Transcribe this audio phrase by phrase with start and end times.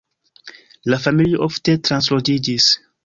[0.93, 2.71] La familio ofte transloĝiĝis.